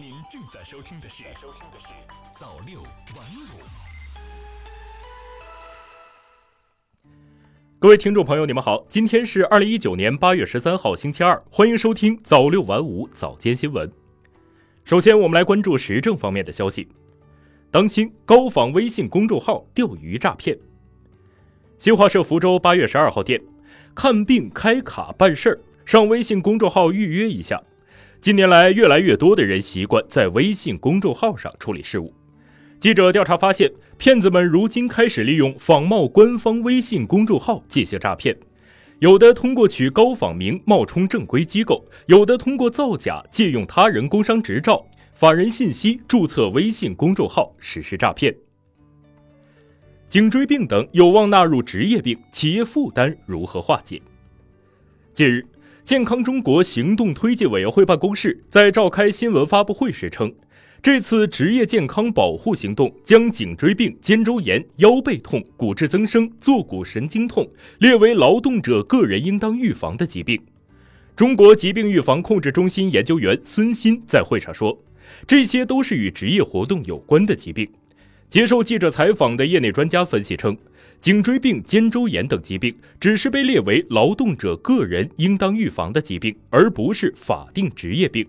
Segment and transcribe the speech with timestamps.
[0.00, 1.88] 您正在收听的是《收听的是
[2.38, 3.58] 早六晚五》。
[7.80, 13.90] 各位听众朋友，你们好，今天是二零一九年八月十三号，星期二，欢迎收听早六晚五早间新闻。
[14.84, 16.88] 首先，我们来关注时政方面的消息。
[17.72, 20.56] 当心高仿微信公众号钓鱼诈骗。
[21.76, 23.42] 新华社福州八月十二号电，
[23.96, 27.60] 看病、开卡、办事儿，上微信公众号预约一下。
[28.20, 32.12] 近年来，越来越多的人习惯在微信公众号上处理事务。
[32.80, 38.36] 记者调查发现，骗子们如今开始利用仿冒官方微信公众号进行诈骗，
[38.98, 48.34] 有的通过取高仿名冒充正规机构，有的通过造假借用他人工商执照、法人信息注册微信公众号实施诈骗。
[50.08, 54.02] 颈椎病等有望纳入职业病，企业负担如何化解？
[55.14, 55.44] 近日，
[55.88, 60.30] 健康中国行动推进委员会办公室在召开新闻发布会时称。
[60.82, 70.38] 这次职业健康保护行动将颈椎病、肩周炎、腰背痛、骨质增生、坐骨神经痛列为劳动者个人应当预防的疾病。
[71.16, 74.78] 中国疾病预防控制中心研究员孙鑫在会上说
[75.26, 77.66] ：“这些都是与职业活动有关的疾病。”
[78.28, 80.54] 接受记者采访的业内专家分析称，
[81.00, 88.26] 颈椎病、肩周炎等疾病只是被列为劳动者个人应当预防的疾病，而不是法定职业病。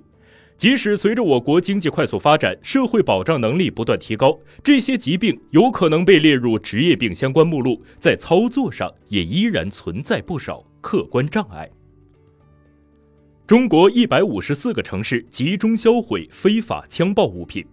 [0.56, 11.70] 即使随着我国经济快速发展，社会保障能力不断提高，这些疾病有可能被列入职业病相关目录，在操作上也依然存在不少客观障碍。
[13.48, 17.66] 中国一百五十四个城市集中销毁非法枪爆物品。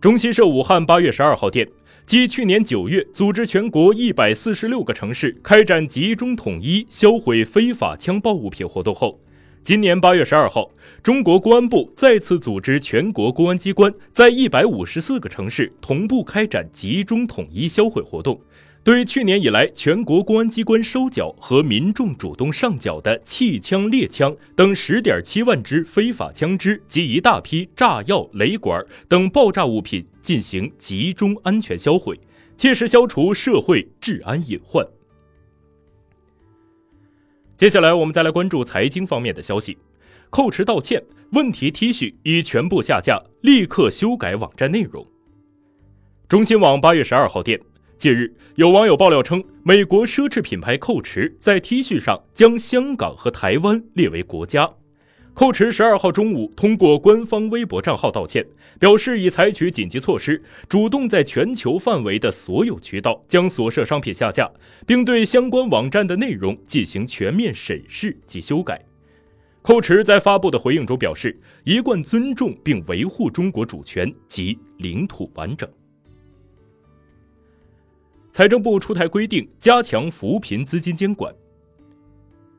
[0.00, 1.66] 中新社武汉八月十二号电，
[2.06, 9.23] 继去年九月组织全国一百四十六个城市开展集中统一销毁非法枪爆物品活动后。
[9.64, 10.70] 今年八月十二号，
[11.02, 18.38] 中国公安部再次组织全国公安机关在一百五十四个城市同步开展集中统一销毁活动，
[18.82, 32.20] 对去年以来全国公安机关收缴和民众主动上缴的气枪、猎枪等十点七万支非法枪支及一大批炸药、雷管等爆炸物品进行集中安全销毁，
[32.54, 34.86] 切实消除社会治安隐患。
[37.56, 39.78] 接下来，我们再来关注财经方面的消息。
[40.30, 41.00] 蔻驰道歉，
[41.30, 45.06] 问题 T 恤已全部下架，立刻修改网站内容。
[46.28, 47.60] 中新网八月十二号电，
[47.96, 54.68] 近日有网友爆料称，美国奢侈品牌蔻驰在 T 恤上将香港和台湾列为国家。
[55.34, 58.46] 寇驰十二号中午通过官方微博账号道歉，
[58.78, 64.48] 表示已采取紧急措施，主动在全球范围的所有渠道将所涉商品下架，
[64.86, 68.80] 并对相关网站的内容进行全面审视及修改。
[69.60, 75.68] 寇驰在发布的回应中表示，一贯尊重并维护中国主权及领土完整。
[78.30, 81.34] 财政部出台规定，加强扶贫资金监管。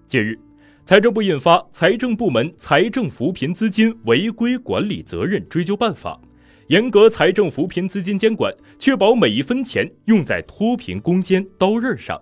[0.08, 0.38] 近日。
[0.86, 6.12] 财政部印发《财政部门财政扶贫资金违规管理责任追究办法》，
[6.68, 12.22] 严格财政扶贫资金监管，确保每一分钱用在脱贫攻坚刀刃上。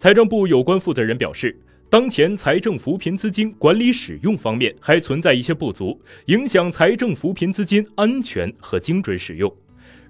[0.00, 1.56] 财政部有关负责人表示，
[1.88, 9.54] 当前财政扶贫资金管理使用方面还存在一些不足，影响财政扶贫资金安全和精准使用，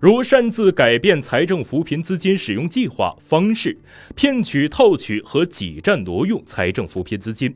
[0.01, 3.77] 如擅自改变财政扶贫资金使用计划方式，
[4.15, 7.55] 骗取、套取和挤占挪用财政扶贫资金。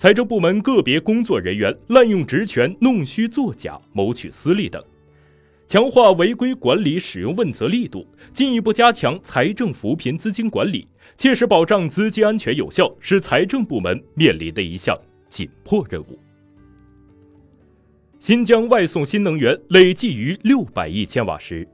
[0.00, 4.82] 财政部门个别工作人员滥用职权、弄虚作假、谋取私利等，
[5.66, 10.88] 强化违规管理使用问责力度，进一步加强财政扶贫资金管理，
[11.18, 16.18] 切实保障资金安全有效，是财政部门面临的一项紧迫任务。
[18.18, 21.68] 新疆外送新能源累计逾六百亿千瓦时。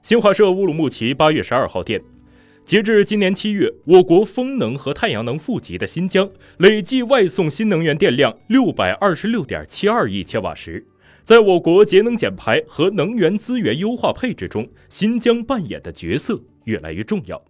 [0.00, 2.00] 新华社乌鲁木齐八月十二号电。
[2.66, 10.84] 截至今年七月，我国风能和太阳能富集的新疆累计外送新能源电量六百二十六点七二亿千瓦时。
[11.22, 17.40] 在我国节能减排和能源资源优化配置中，新疆扮演的角色越来越重要。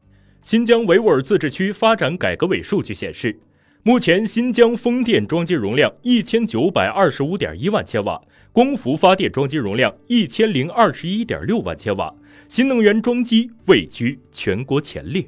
[0.43, 3.39] 新疆维吾尔自治区发展改革委数据显示，
[3.87, 12.13] 目前新疆风电装机容量一千九百二十五点一万千瓦，光伏发电装机容量一千零二十一点六万千瓦。
[12.49, 15.25] 新能源装机位居全国前列。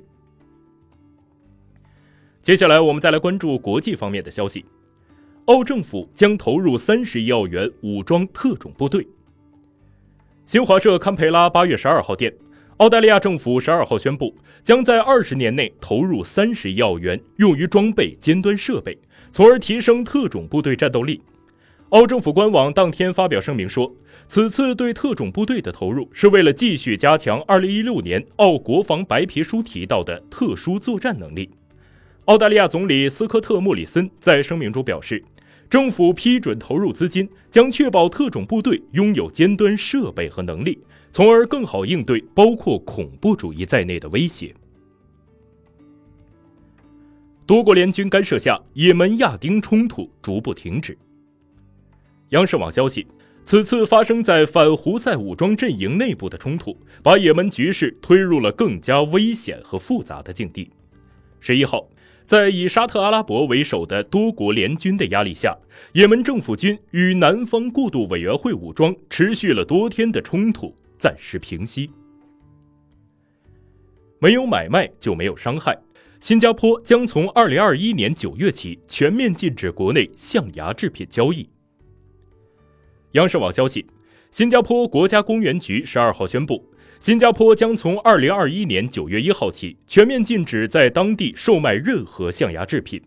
[2.42, 4.64] 接下来，我们再来关注国际方面的消息。
[5.44, 9.06] 澳政府将投入三十亿澳元武装特种部队。
[10.46, 12.34] 新华社堪培拉八月十二号电，
[12.78, 14.32] 澳大利亚政府十二号宣布，
[14.62, 18.96] 将在二十年内投入三十亿澳元，用于装备尖端设备，
[19.32, 21.20] 从而提升特种部队战斗力。
[21.88, 23.92] 澳政府官网当天发表声明说，
[24.28, 31.50] 此次对特种部队的投入是为了继续加强2016年澳国防白皮书提到的特殊作战能力。
[32.26, 35.24] 澳大利亚总理斯科特·莫里森在声明中表示，
[35.70, 40.78] 政府批准投入资金，将确保特种部队拥有尖端设备和能力，
[41.12, 44.54] 从而更好应对包括恐怖主义在内的威胁。
[47.44, 50.96] 多国联军干涉下，也门亚丁冲突逐步停止。
[52.30, 53.06] 央视网消息，
[53.44, 60.70] 此次发生在反胡塞武装阵营内部的冲突，把也门局势推入了更加危险和复杂的境地。
[61.40, 61.88] 十一号，
[62.28, 65.56] 在以沙特阿拉伯为首的多国联军的压力下，
[65.94, 71.90] 也门政府军与南方过渡委员会武装持续了多天的冲突暂时平息。
[74.18, 75.74] 没有买卖就没有伤害。
[76.20, 81.48] 新加坡将从二零二一年九月起全面禁止国内象牙制品交易。
[83.12, 83.86] 央视网消息，
[84.30, 86.62] 新加坡国家公园局十二号宣布，
[87.00, 93.00] 新加坡将从二零二一年九月一号起全面禁止在当地售卖任何象牙制品。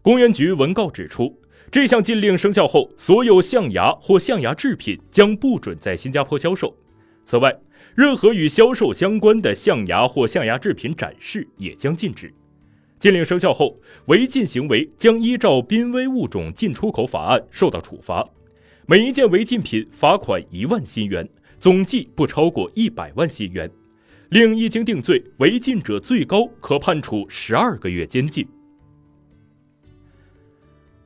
[0.00, 1.38] 公园局文告指出，
[1.70, 6.74] 这项禁令生效后，所有象牙或象牙制品将不准在新加坡销售。
[7.26, 7.54] 此外，
[7.94, 12.32] 任何与销售相关的象牙或象牙制品展示也将禁止。
[12.98, 13.76] 禁令生效后，
[14.06, 18.26] 违禁行为将依照《濒危物种进出口法案》受到处罚，
[18.86, 21.28] 每一件违禁品罚款一万新元，
[21.58, 23.70] 总计不超过一百万新元。
[24.30, 28.46] 令一经定罪，违禁者最高可判处十二个月监禁。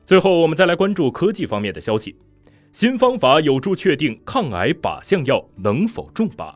[0.05, 2.17] 最后，我们再来关注科技方面的消息。
[2.73, 6.53] 新方法有助确定抗癌靶向药能否中靶。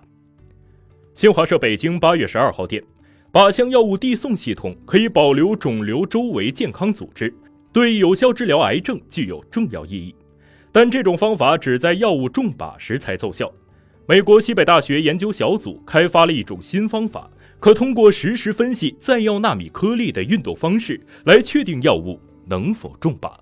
[1.13, 2.83] 新华社北京八月十二号电，
[3.31, 7.33] 靶向药物递送系统可以保留肿瘤周围健康组织，
[7.71, 10.13] 对有效治疗癌症具有重要意义。
[10.73, 13.49] 但这种方法只在药物中靶时才奏效。
[14.09, 23.33] 美国西北大学研究小组开发了一种新方法，可通过实时分析再药纳米颗粒的运动方式来确定药物能否中靶。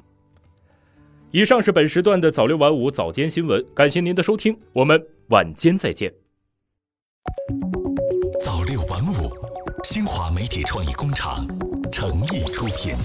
[1.30, 6.12] 以上是本时段的早六晚五早间新闻，感谢您的收听，我们晚间再见。
[8.44, 9.30] 早六晚五，
[9.84, 11.46] 新华媒体创意工厂
[11.92, 12.96] 诚意出品。